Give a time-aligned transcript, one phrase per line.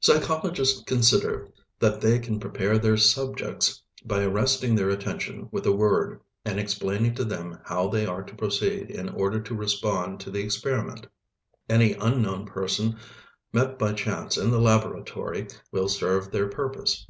[0.00, 6.20] Psychologists consider that they can prepare their "subjects" by arresting their attention with a word,
[6.44, 10.40] and explaining to them how they are to proceed in order to respond to the
[10.44, 11.06] experiment;
[11.70, 12.98] any unknown person
[13.54, 17.00] met by chance in the laboratory will serve their purpose.